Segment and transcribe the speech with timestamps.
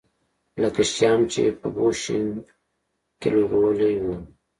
[0.61, 2.29] لکه شیام چې په بوشونګ
[3.19, 4.05] کې لوبولی و.